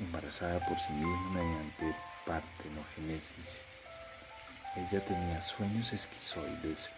embarazada 0.00 0.60
por 0.66 0.78
sí 0.78 0.92
misma 0.92 1.30
mediante 1.32 1.96
partenogénesis. 2.26 3.64
Ella 4.76 5.04
tenía 5.04 5.40
sueños 5.40 5.92
esquizoides 5.92 6.90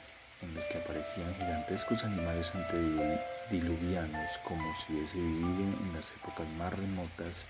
en 0.43 0.55
los 0.55 0.65
que 0.67 0.79
aparecían 0.79 1.35
gigantescos 1.35 2.05
animales 2.05 2.53
antediluvianos 2.55 4.39
como 4.45 4.63
si 4.77 4.93
hubiese 4.93 5.19
vivido 5.19 5.79
en 5.81 5.93
las 5.95 6.11
épocas 6.13 6.49
más 6.59 6.73
remotas 6.73 7.47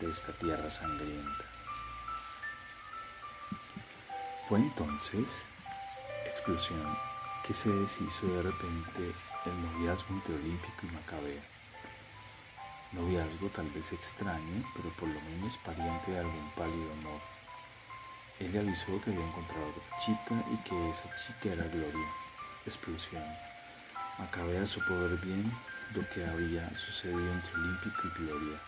de 0.00 0.10
esta 0.10 0.32
tierra 0.32 0.70
sangrienta. 0.70 1.44
Fue 4.48 4.58
entonces, 4.58 5.28
explosión, 6.26 6.98
que 7.46 7.54
se 7.54 7.70
deshizo 7.70 8.26
de 8.26 8.42
repente 8.42 9.14
el 9.46 9.62
noviazgo 9.62 10.14
entre 10.14 10.34
Olímpico 10.34 10.80
y 10.82 10.86
Macabea. 10.86 11.59
Noviazgo 12.92 13.48
tal 13.50 13.70
vez 13.70 13.92
extraño, 13.92 14.64
pero 14.74 14.90
por 14.90 15.08
lo 15.08 15.20
menos 15.20 15.56
pariente 15.58 16.10
de 16.10 16.18
algún 16.18 16.50
pálido 16.56 16.92
amor. 17.00 17.20
Él 18.40 18.52
le 18.52 18.58
avisó 18.58 19.00
que 19.02 19.10
había 19.10 19.24
encontrado 19.24 19.64
a 19.64 19.68
otra 19.68 19.98
chica 19.98 20.34
y 20.52 20.56
que 20.68 20.90
esa 20.90 21.08
chica 21.16 21.54
era 21.54 21.68
Gloria. 21.68 22.08
Explosión. 22.66 23.22
Macabea 24.18 24.66
supo 24.66 24.98
ver 24.98 25.16
bien 25.18 25.52
lo 25.94 26.08
que 26.10 26.24
había 26.24 26.68
sucedido 26.76 27.32
entre 27.32 27.54
Olímpico 27.54 28.00
y 28.04 28.24
Gloria. 28.24 28.58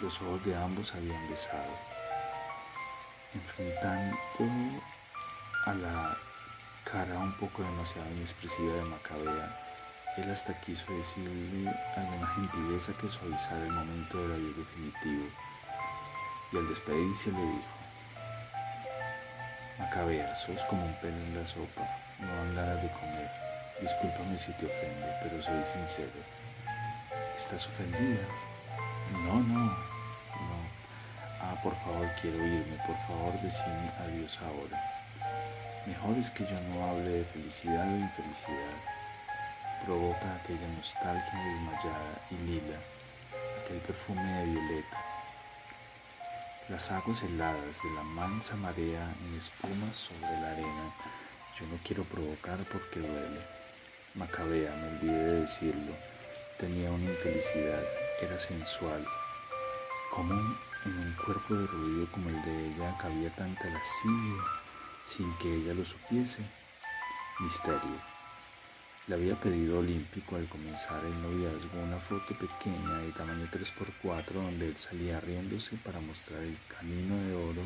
Los 0.00 0.20
ojos 0.22 0.44
de 0.44 0.56
ambos 0.56 0.94
habían 0.94 1.30
besado, 1.30 1.78
enfrentando 3.32 4.18
a 5.66 5.74
la 5.74 6.18
cara 6.84 7.16
un 7.18 7.32
poco 7.34 7.62
demasiado 7.62 8.10
inexpresiva 8.10 8.74
de 8.74 8.82
Macabea. 8.82 9.61
Él 10.18 10.30
hasta 10.30 10.52
quiso 10.60 10.84
decirle 10.92 11.70
alguna 11.96 12.26
gentileza 12.34 12.92
que 13.00 13.08
suavizara 13.08 13.64
el 13.64 13.72
momento 13.72 14.20
del 14.20 14.32
adiós 14.32 14.56
definitivo. 14.58 15.24
Y 16.52 16.56
al 16.58 16.68
despedirse 16.68 17.32
le 17.32 17.40
dijo, 17.40 17.82
Macabea, 19.78 20.34
sos 20.36 20.62
como 20.64 20.84
un 20.84 20.94
pelo 21.00 21.16
en 21.16 21.38
la 21.38 21.46
sopa, 21.46 21.82
no 22.18 22.26
dan 22.26 22.54
ganas 22.54 22.82
de 22.82 22.90
comer. 22.90 23.30
Discúlpame 23.80 24.36
si 24.36 24.52
te 24.52 24.66
ofendo, 24.66 25.06
pero 25.22 25.42
soy 25.42 25.64
sincero. 25.72 26.20
¿Estás 27.34 27.66
ofendida? 27.66 28.20
No, 29.12 29.40
no, 29.40 29.64
no. 29.64 30.58
Ah, 31.40 31.56
por 31.62 31.74
favor, 31.76 32.06
quiero 32.20 32.36
irme, 32.36 32.76
por 32.86 32.96
favor, 33.08 33.32
decime 33.40 33.90
adiós 34.04 34.38
ahora. 34.42 34.78
Mejor 35.86 36.18
es 36.18 36.30
que 36.30 36.44
yo 36.44 36.60
no 36.68 36.90
hable 36.90 37.08
de 37.08 37.24
felicidad 37.24 37.88
o 37.88 37.96
infelicidad. 37.96 39.01
Provoca 39.84 40.36
aquella 40.36 40.68
nostalgia 40.76 41.38
desmayada 41.38 42.20
y 42.30 42.34
lila, 42.46 42.78
aquel 43.62 43.78
perfume 43.78 44.22
de 44.22 44.44
violeta. 44.44 45.04
Las 46.68 46.90
aguas 46.92 47.22
heladas 47.22 47.82
de 47.82 47.90
la 47.96 48.02
mansa 48.02 48.54
marea 48.56 49.12
en 49.24 49.34
espumas 49.36 49.96
sobre 49.96 50.30
la 50.40 50.52
arena, 50.52 50.94
yo 51.58 51.66
no 51.66 51.78
quiero 51.84 52.04
provocar 52.04 52.58
porque 52.70 53.00
duele. 53.00 53.40
Macabea, 54.14 54.72
me 54.76 54.88
olvidé 54.88 55.24
de 55.24 55.40
decirlo, 55.40 55.92
tenía 56.58 56.90
una 56.90 57.10
infelicidad, 57.10 57.82
era 58.20 58.38
sensual. 58.38 59.04
Como 60.12 60.34
en 60.84 60.98
un 60.98 61.12
cuerpo 61.24 61.54
de 61.54 61.66
ruido 61.66 62.06
como 62.12 62.28
el 62.28 62.42
de 62.44 62.66
ella 62.66 62.96
cabía 62.98 63.30
tanta 63.34 63.64
lascivia 63.64 64.42
sin 65.06 65.32
que 65.38 65.52
ella 65.52 65.74
lo 65.74 65.84
supiese. 65.84 66.42
Misterio. 67.40 68.11
Le 69.08 69.16
había 69.16 69.34
pedido 69.34 69.80
Olímpico 69.80 70.36
al 70.36 70.48
comenzar 70.48 71.04
el 71.04 71.22
noviazgo 71.22 71.82
una 71.82 71.98
foto 71.98 72.34
pequeña 72.38 72.98
de 72.98 73.10
tamaño 73.10 73.48
3x4 73.50 74.32
donde 74.32 74.68
él 74.68 74.76
salía 74.76 75.18
riéndose 75.18 75.76
para 75.84 75.98
mostrar 75.98 76.40
el 76.40 76.56
camino 76.68 77.16
de 77.16 77.34
oro 77.34 77.62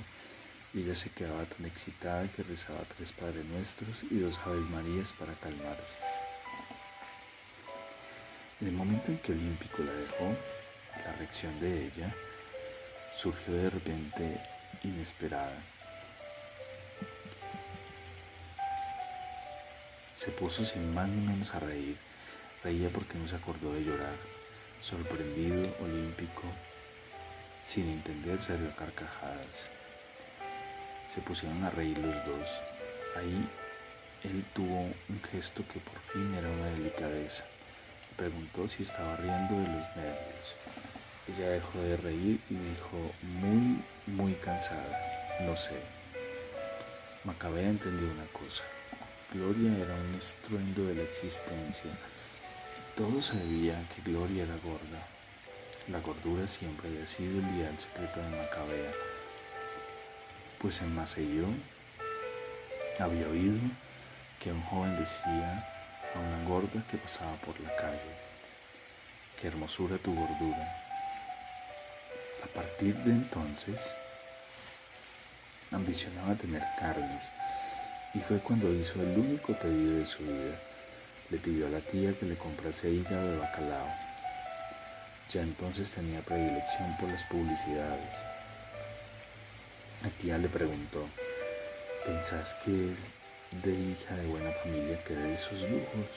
y 0.73 0.81
ella 0.81 0.95
se 0.95 1.11
quedaba 1.11 1.45
tan 1.45 1.67
excitada 1.67 2.27
que 2.29 2.43
rezaba 2.43 2.81
tres 2.97 3.13
Padres 3.13 3.45
Nuestros 3.45 4.03
y 4.11 4.19
dos 4.19 4.39
Aves 4.47 4.71
Marías 4.71 5.13
para 5.13 5.35
calmarse. 5.35 5.97
En 8.63 8.69
el 8.69 8.73
momento 8.73 9.13
en 9.13 9.19
que 9.19 9.33
Olímpico 9.33 9.83
la 9.83 9.93
dejó, 9.93 10.35
la 11.05 11.13
reacción 11.19 11.61
de 11.61 11.87
ella 11.87 12.15
surgió 13.15 13.53
de 13.53 13.69
repente 13.69 14.41
inesperada. 14.85 15.76
Se 20.17 20.31
puso 20.31 20.65
sin 20.65 20.95
más 20.95 21.09
ni 21.09 21.27
menos 21.27 21.55
a 21.55 21.61
reír. 21.61 21.97
Reía 22.65 22.89
porque 22.89 23.19
no 23.19 23.29
se 23.29 23.37
acordó 23.37 23.73
de 23.75 23.85
llorar. 23.85 24.17
Sorprendido, 24.83 25.63
olímpico, 25.81 26.43
sin 27.65 27.89
entender, 27.89 28.41
salió 28.41 28.69
a 28.69 28.77
carcajadas. 28.77 29.67
Se 31.13 31.21
pusieron 31.21 31.63
a 31.65 31.71
reír 31.71 31.99
los 31.99 32.15
dos. 32.27 32.49
Ahí 33.17 33.49
él 34.25 34.45
tuvo 34.55 34.81
un 34.83 35.23
gesto 35.31 35.63
que 35.73 35.81
por 35.81 35.99
fin 36.13 36.35
era 36.35 36.49
una 36.49 36.67
delicadeza. 36.67 37.45
Preguntó 38.17 38.67
si 38.69 38.85
estaba 38.85 39.17
riendo 39.17 39.55
de 39.55 39.69
los 39.69 39.97
nervios. 39.97 40.55
Ella 41.29 41.51
dejó 41.51 41.81
de 41.81 41.97
reír 41.99 42.41
y 42.49 42.55
dijo, 42.55 43.13
muy, 43.23 43.83
muy 44.07 44.33
cansada. 44.35 44.99
No 45.41 45.57
sé. 45.57 45.77
Macabea 47.25 47.69
entendió 47.69 48.11
una 48.11 48.27
cosa. 48.27 48.63
Gloria 49.37 49.71
era 49.85 49.95
un 49.95 50.15
estruendo 50.15 50.87
de 50.87 50.95
la 50.95 51.03
existencia. 51.03 51.91
Todo 52.97 53.21
sabía 53.21 53.75
que 53.95 54.11
Gloria 54.11 54.45
era 54.45 54.57
gorda. 54.65 55.03
La 55.89 56.01
gordura 56.01 56.49
siempre 56.49 56.89
había 56.89 57.07
sido 57.07 57.41
el 57.41 57.55
ideal 57.55 57.79
secreto 57.79 58.19
de 58.19 58.31
Macabea. 58.31 58.93
Pues 60.59 60.81
en 60.81 60.95
Maceió 60.95 61.45
había 62.99 63.29
oído 63.29 63.59
que 64.41 64.53
un 64.53 64.63
joven 64.63 64.97
decía 64.99 65.69
a 66.15 66.19
una 66.19 66.49
gorda 66.49 66.83
que 66.91 66.97
pasaba 66.97 67.35
por 67.45 67.61
la 67.61 67.77
calle, 67.77 68.17
qué 69.39 69.49
hermosura 69.49 69.99
tu 69.99 70.15
gordura. 70.15 70.83
A 72.43 72.47
partir 72.55 72.97
de 72.97 73.11
entonces, 73.11 73.81
ambicionaba 75.71 76.35
tener 76.37 76.63
carnes 76.79 77.31
y 78.17 78.21
fue 78.21 78.39
cuando 78.39 78.73
hizo 78.73 79.01
el 79.03 79.19
único 79.19 79.53
pedido 79.53 79.99
de 79.99 80.07
su 80.07 80.23
vida. 80.23 80.57
Le 81.29 81.37
pidió 81.37 81.67
a 81.67 81.71
la 81.71 81.81
tía 81.81 82.15
que 82.19 82.25
le 82.25 82.37
comprase 82.37 82.91
hígado 82.91 83.33
de 83.33 83.39
bacalao. 83.39 83.89
Ya 85.31 85.43
entonces 85.43 85.91
tenía 85.91 86.23
predilección 86.23 86.97
por 86.97 87.11
las 87.11 87.25
publicidades. 87.25 88.17
La 90.03 90.09
tía 90.11 90.39
le 90.39 90.49
preguntó, 90.49 91.07
¿pensás 92.07 92.55
que 92.65 92.93
es 92.93 93.17
de 93.63 93.73
hija 93.73 94.15
de 94.15 94.27
buena 94.27 94.51
familia 94.63 95.03
querer 95.05 95.33
esos 95.33 95.61
lujos? 95.63 96.09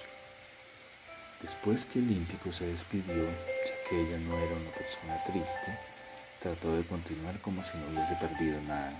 Después 1.41 1.85
que 1.85 1.99
el 1.99 2.05
Olímpico 2.05 2.53
se 2.53 2.65
despidió, 2.65 3.25
ya 3.25 3.89
que 3.89 4.01
ella 4.01 4.17
no 4.19 4.37
era 4.37 4.55
una 4.55 4.71
persona 4.71 5.21
triste, 5.25 5.79
trató 6.39 6.77
de 6.77 6.83
continuar 6.83 7.39
como 7.39 7.61
si 7.63 7.77
no 7.77 7.87
hubiese 7.87 8.15
perdido 8.15 8.61
nada. 8.61 8.93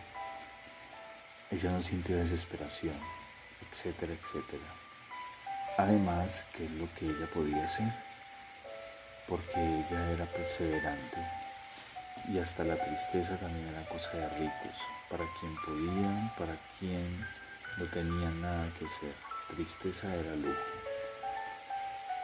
Ella 1.51 1.71
no 1.71 1.81
sintió 1.81 2.17
desesperación, 2.17 2.95
etcétera, 3.69 4.13
etcétera. 4.13 4.63
Además, 5.77 6.45
¿qué 6.53 6.65
es 6.65 6.71
lo 6.71 6.87
que 6.95 7.05
ella 7.05 7.27
podía 7.33 7.63
hacer? 7.63 7.91
Porque 9.27 9.59
ella 9.59 10.11
era 10.11 10.25
perseverante 10.25 11.17
y 12.27 12.39
hasta 12.39 12.63
la 12.63 12.75
tristeza 12.75 13.37
también 13.37 13.67
era 13.67 13.87
cosa 13.89 14.11
de 14.11 14.29
ricos, 14.29 14.77
para 15.09 15.25
quien 15.39 15.55
podían, 15.65 16.31
para 16.37 16.55
quien 16.77 17.25
no 17.77 17.85
tenía 17.85 18.29
nada 18.41 18.71
que 18.77 18.85
hacer. 18.85 19.13
Tristeza 19.55 20.13
era 20.15 20.35
lujo. 20.35 20.59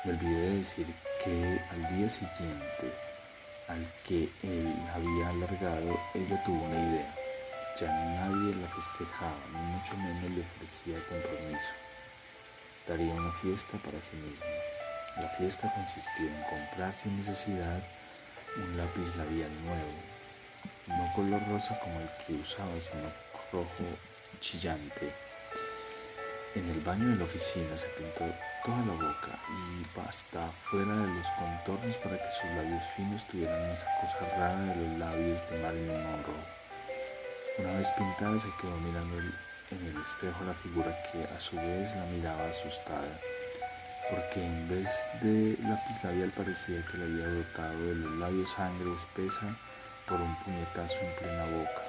Me 0.03 0.11
olvidé 0.11 0.39
de 0.49 0.57
decir 0.57 0.87
que 1.23 1.59
al 1.71 1.97
día 1.97 2.09
siguiente 2.09 2.93
al 3.67 3.83
que 4.07 4.29
él 4.43 4.73
había 4.93 5.29
alargado, 5.29 5.99
ella 6.13 6.43
tuvo 6.43 6.63
una 6.65 6.79
idea. 6.79 7.24
Ya 7.79 7.91
nadie 7.91 8.55
la 8.55 8.67
festejaba, 8.69 9.35
ni 9.51 9.59
mucho 9.59 9.97
menos 9.97 10.31
le 10.31 10.41
ofrecía 10.41 10.95
compromiso. 11.09 11.73
Daría 12.87 13.13
una 13.13 13.33
fiesta 13.33 13.77
para 13.79 13.99
sí 13.99 14.15
misma. 14.15 14.47
La 15.17 15.27
fiesta 15.37 15.73
consistía 15.73 16.31
en 16.31 16.43
comprar 16.43 16.95
sin 16.95 17.17
necesidad 17.17 17.83
un 18.55 18.77
lápiz 18.77 19.13
labial 19.17 19.51
nuevo, 19.65 19.91
no 20.87 21.13
color 21.15 21.41
rosa 21.49 21.77
como 21.79 21.99
el 21.99 22.09
que 22.25 22.33
usaba, 22.35 22.79
sino 22.79 23.11
rojo 23.51 23.83
chillante. 24.39 25.11
En 26.55 26.69
el 26.69 26.79
baño 26.79 27.09
de 27.09 27.17
la 27.17 27.25
oficina 27.25 27.75
se 27.75 27.87
pintó 27.87 28.23
toda 28.63 28.85
la 28.85 28.93
boca 28.93 29.37
y 29.51 29.97
basta 29.97 30.49
fuera 30.63 30.95
de 30.95 31.13
los 31.13 31.27
contornos 31.31 31.95
para 31.97 32.17
que 32.17 32.31
sus 32.31 32.49
labios 32.55 32.83
finos 32.95 33.27
tuvieran 33.27 33.69
esa 33.71 33.87
cosa 33.99 34.37
rara 34.37 34.61
de 34.61 34.75
los 34.75 34.99
labios 34.99 35.41
de 35.51 35.57
Marilyn 35.57 36.03
Monroe. 36.03 36.54
Una 37.57 37.71
vez 37.77 37.89
pintada 37.91 38.37
se 38.37 38.49
quedó 38.59 38.75
mirando 38.79 39.17
en 39.17 39.85
el 39.87 40.03
espejo 40.03 40.43
la 40.43 40.53
figura 40.55 40.91
que 41.09 41.23
a 41.23 41.39
su 41.39 41.55
vez 41.55 41.95
la 41.95 42.03
miraba 42.07 42.49
asustada, 42.49 43.07
porque 44.09 44.45
en 44.45 44.67
vez 44.67 44.89
de 45.21 45.57
lápiz 45.63 46.03
labial 46.03 46.31
parecía 46.35 46.85
que 46.85 46.97
le 46.97 47.05
había 47.05 47.33
brotado 47.33 47.79
de 47.79 47.95
los 47.95 48.11
labios 48.17 48.51
sangre 48.51 48.93
espesa 48.93 49.55
por 50.05 50.19
un 50.19 50.35
puñetazo 50.43 50.99
en 50.99 51.15
plena 51.15 51.45
boca, 51.45 51.81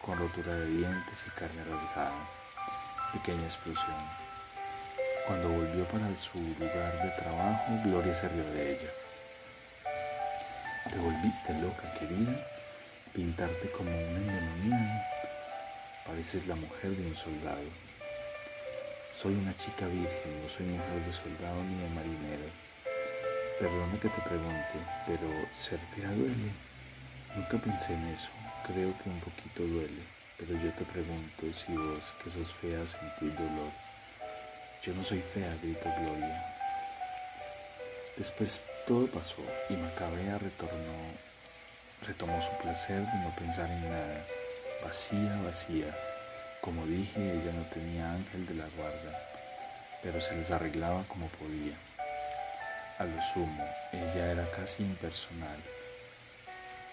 con 0.00 0.18
rotura 0.18 0.54
de 0.54 0.66
dientes 0.66 1.26
y 1.26 1.30
carne 1.38 1.64
rasgada. 1.64 2.24
Pequeña 3.12 3.44
explosión. 3.44 4.02
Cuando 5.26 5.50
volvió 5.50 5.84
para 5.84 6.16
su 6.16 6.38
lugar 6.38 7.02
de 7.02 7.10
trabajo, 7.22 7.78
Gloria 7.84 8.14
se 8.14 8.26
rió 8.30 8.44
de 8.54 8.72
ella. 8.72 8.90
Te 10.90 10.96
volviste 10.96 11.52
loca, 11.60 11.92
querida 11.98 12.51
pintarte 13.14 13.70
como 13.70 13.90
un 13.90 14.16
endemoniada. 14.16 15.08
Pareces 16.06 16.46
la 16.46 16.56
mujer 16.56 16.90
de 16.90 17.06
un 17.06 17.14
soldado. 17.14 17.68
Soy 19.14 19.34
una 19.34 19.54
chica 19.56 19.86
virgen, 19.86 20.42
no 20.42 20.48
soy 20.48 20.66
mujer 20.66 21.00
de 21.06 21.12
soldado 21.12 21.62
ni 21.64 21.76
de 21.82 21.88
marinero. 21.90 22.48
Perdona 23.60 24.00
que 24.00 24.08
te 24.08 24.20
pregunte, 24.22 24.78
pero 25.06 25.28
¿ser 25.54 25.78
fea 25.94 26.08
duele? 26.10 26.50
Nunca 27.36 27.58
pensé 27.58 27.92
en 27.92 28.06
eso. 28.08 28.30
Creo 28.66 28.94
que 28.98 29.10
un 29.10 29.20
poquito 29.20 29.62
duele, 29.62 30.02
pero 30.38 30.52
yo 30.54 30.72
te 30.72 30.84
pregunto 30.84 31.52
si 31.52 31.72
vos, 31.72 32.14
que 32.22 32.30
sos 32.30 32.52
fea, 32.54 32.86
sentís 32.86 33.36
dolor. 33.36 33.72
Yo 34.82 34.94
no 34.94 35.04
soy 35.04 35.20
fea, 35.20 35.54
gritó 35.62 35.88
Gloria. 36.00 36.42
Después 38.16 38.64
todo 38.86 39.06
pasó 39.06 39.42
y 39.68 39.74
Macabea 39.74 40.38
retornó 40.38 41.31
retomó 42.06 42.40
su 42.40 42.50
placer 42.58 43.00
de 43.00 43.18
no 43.18 43.30
pensar 43.36 43.70
en 43.70 43.88
nada, 43.88 44.24
vacía, 44.84 45.40
vacía. 45.44 45.86
Como 46.60 46.86
dije, 46.86 47.20
ella 47.20 47.52
no 47.52 47.64
tenía 47.66 48.12
ángel 48.12 48.46
de 48.46 48.54
la 48.54 48.66
guarda, 48.76 49.18
pero 50.02 50.20
se 50.20 50.36
les 50.36 50.50
arreglaba 50.50 51.04
como 51.04 51.28
podía. 51.28 51.74
a 52.98 53.04
lo 53.04 53.22
sumo, 53.22 53.66
ella 53.92 54.32
era 54.32 54.50
casi 54.50 54.82
impersonal. 54.82 55.58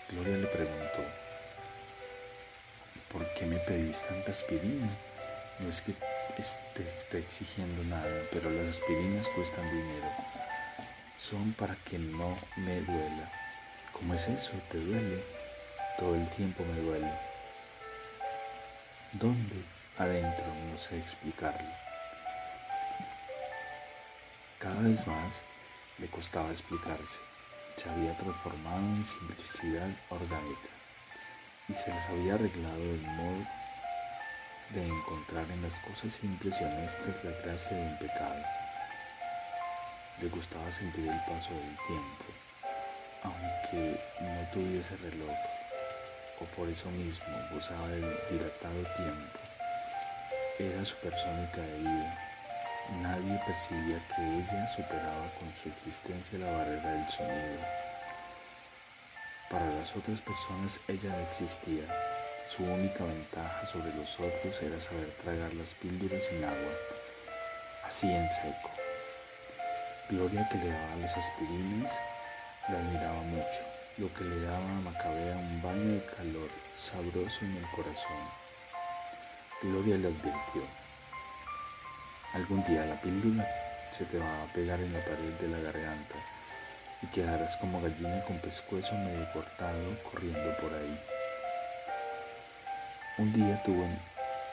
Gloria 0.10 0.38
le 0.38 0.48
preguntó, 0.48 1.04
¿por 3.12 3.32
qué 3.34 3.46
me 3.46 3.58
pedís 3.58 4.02
tanta 4.08 4.32
aspirina? 4.32 4.88
No 5.60 5.70
es 5.70 5.82
que 5.82 5.92
esté, 6.42 6.98
esté 6.98 7.20
exigiendo 7.20 7.84
nada, 7.84 8.24
pero 8.32 8.50
las 8.50 8.78
aspirinas 8.78 9.28
cuestan 9.36 9.70
dinero. 9.70 10.10
Son 11.20 11.54
para 11.54 11.76
que 11.86 12.00
no 12.00 12.36
me 12.58 12.82
duela. 12.82 13.39
¿Cómo 14.00 14.14
es 14.14 14.30
eso? 14.30 14.52
¿Te 14.72 14.78
duele? 14.78 15.22
Todo 15.98 16.16
el 16.16 16.30
tiempo 16.30 16.64
me 16.64 16.80
duele. 16.80 17.12
¿Dónde? 19.12 19.62
Adentro, 19.98 20.46
no 20.72 20.78
sé 20.78 20.98
explicarlo. 20.98 21.68
Cada 24.58 24.80
vez 24.84 25.06
más 25.06 25.44
le 25.98 26.08
costaba 26.08 26.50
explicarse. 26.50 27.20
Se 27.76 27.90
había 27.90 28.18
transformado 28.18 28.80
en 28.80 29.06
simplicidad 29.06 29.90
orgánica 30.10 30.70
y 31.68 31.74
se 31.74 31.90
las 31.90 32.08
había 32.08 32.36
arreglado 32.36 32.80
del 32.80 33.02
modo 33.02 33.46
de 34.70 34.88
encontrar 34.88 35.46
en 35.52 35.62
las 35.62 35.78
cosas 35.82 36.14
simples 36.14 36.56
y 36.62 36.64
honestas 36.64 37.22
la 37.26 37.32
gracia 37.44 37.76
de 37.76 37.84
un 37.84 37.98
pecado. 37.98 38.44
Le 40.22 40.30
gustaba 40.30 40.72
sentir 40.72 41.06
el 41.06 41.20
paso 41.22 41.54
del 41.54 41.78
tiempo, 41.88 42.39
aunque 43.24 44.00
no 44.22 44.52
tuviese 44.52 44.96
reloj, 44.98 45.38
o 46.42 46.46
por 46.56 46.70
eso 46.70 46.90
mismo 46.92 47.28
gozaba 47.54 47.88
del 47.90 48.02
dilatado 48.30 48.84
tiempo. 48.96 49.40
Era 50.60 50.84
su 50.86 50.96
persónica 50.98 51.62
de 51.62 51.78
vida 51.80 52.30
Nadie 52.98 53.40
percibía 53.46 54.02
que 54.08 54.22
ella 54.22 54.68
superaba 54.68 55.30
con 55.40 55.54
su 55.54 55.70
existencia 55.70 56.40
la 56.40 56.52
barrera 56.52 56.92
del 56.92 57.10
sonido. 57.10 57.60
Para 59.50 59.66
las 59.76 59.96
otras 59.96 60.20
personas 60.22 60.80
ella 60.88 61.12
no 61.12 61.20
existía. 61.20 61.84
Su 62.48 62.64
única 62.64 63.04
ventaja 63.04 63.66
sobre 63.68 63.94
los 63.94 64.20
otros 64.20 64.60
era 64.64 64.80
saber 64.82 65.12
tragar 65.24 65.54
las 65.54 65.76
píldoras 65.76 66.24
sin 66.24 66.44
agua, 66.44 66.74
así 67.86 68.12
en 68.12 68.28
seco. 68.28 68.72
Gloria 70.10 70.50
que 70.50 70.58
le 70.58 70.70
daba 70.72 70.96
las 70.96 71.16
aspirinas 71.16 71.94
la 72.72 72.80
admiraba 72.80 73.22
mucho, 73.22 73.62
lo 73.98 74.14
que 74.14 74.24
le 74.24 74.42
daba 74.42 74.58
a 74.58 74.82
Macabea 74.82 75.38
un 75.38 75.62
baño 75.62 75.94
de 75.94 76.06
calor 76.06 76.50
sabroso 76.76 77.46
en 77.46 77.58
el 77.58 77.66
corazón. 77.76 78.24
Gloria 79.62 79.98
le 79.98 80.08
advirtió, 80.08 80.64
Algún 82.34 82.64
día 82.66 82.86
la 82.86 83.02
píldora 83.02 83.48
se 83.92 84.06
te 84.06 84.20
va 84.20 84.44
a 84.44 84.54
pegar 84.54 84.80
en 84.80 84.94
la 84.94 85.00
pared 85.00 85.34
de 85.42 85.48
la 85.48 85.58
garganta 85.60 86.16
y 87.02 87.08
quedarás 87.08 87.58
como 87.58 87.82
gallina 87.82 88.24
con 88.26 88.38
pescuezo 88.38 88.94
medio 88.94 89.32
cortado 89.34 89.98
corriendo 90.04 90.56
por 90.58 90.72
ahí. 90.72 91.00
Un 93.18 93.34
día 93.34 93.62
tuvo 93.64 93.84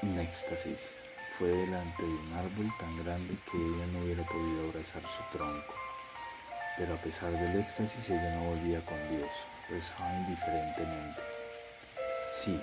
un 0.02 0.18
éxtasis. 0.18 0.94
Fue 1.38 1.48
delante 1.48 2.02
de 2.02 2.08
un 2.08 2.32
árbol 2.32 2.72
tan 2.80 3.04
grande 3.04 3.36
que 3.50 3.58
ella 3.58 3.86
no 3.92 3.98
hubiera 3.98 4.22
podido 4.24 4.68
abrazar 4.68 5.02
su 5.02 5.36
tronco. 5.36 5.85
Pero 6.76 6.94
a 6.94 6.98
pesar 6.98 7.32
del 7.32 7.60
éxtasis 7.60 8.10
ella 8.10 8.36
no 8.36 8.50
volvía 8.50 8.80
con 8.82 8.98
Dios, 9.08 9.30
rezaba 9.70 10.12
indiferentemente. 10.12 11.20
Sí, 12.30 12.60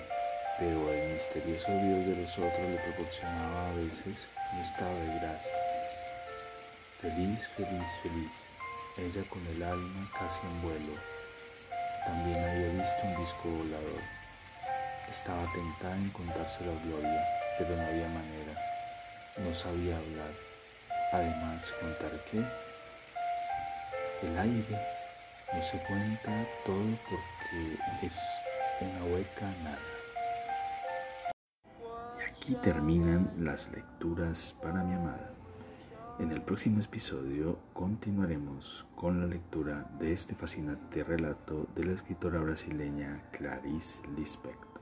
pero 0.58 0.92
el 0.92 1.14
misterioso 1.14 1.66
Dios 1.68 2.06
de 2.06 2.16
los 2.22 2.38
otros 2.38 2.70
le 2.70 2.78
proporcionaba 2.78 3.70
a 3.70 3.74
veces 3.74 4.28
un 4.52 4.60
estado 4.60 4.94
de 5.00 5.18
gracia. 5.18 5.52
Feliz, 7.00 7.48
feliz, 7.56 7.90
feliz, 8.02 8.32
ella 8.96 9.28
con 9.28 9.44
el 9.48 9.62
alma 9.62 10.08
casi 10.16 10.46
en 10.46 10.62
vuelo. 10.62 10.94
También 12.06 12.38
había 12.38 12.68
visto 12.68 13.00
un 13.02 13.16
disco 13.16 13.48
volador. 13.48 14.02
Estaba 15.10 15.44
tentada 15.52 15.96
en 15.96 16.10
contárselo 16.10 16.70
a 16.70 16.82
Gloria, 16.84 17.24
pero 17.58 17.76
no 17.76 17.82
había 17.82 18.08
manera. 18.08 18.54
No 19.38 19.52
sabía 19.52 19.96
hablar. 19.96 20.30
Además, 21.12 21.72
¿contar 21.80 22.12
qué? 22.30 22.63
El 24.24 24.38
aire 24.38 24.78
no 25.52 25.62
se 25.62 25.78
cuenta 25.82 26.46
todo 26.64 26.82
porque 27.10 28.06
es 28.06 28.18
una 28.80 29.04
hueca 29.04 29.46
nada. 29.62 29.78
Aquí 32.26 32.54
terminan 32.62 33.30
las 33.38 33.70
lecturas 33.70 34.56
para 34.62 34.82
mi 34.82 34.94
amada. 34.94 35.30
En 36.18 36.32
el 36.32 36.40
próximo 36.40 36.80
episodio 36.80 37.58
continuaremos 37.74 38.86
con 38.96 39.20
la 39.20 39.26
lectura 39.26 39.90
de 39.98 40.14
este 40.14 40.34
fascinante 40.34 41.04
relato 41.04 41.66
de 41.74 41.84
la 41.84 41.92
escritora 41.92 42.40
brasileña 42.40 43.20
Clarice 43.30 44.00
Lispector. 44.16 44.73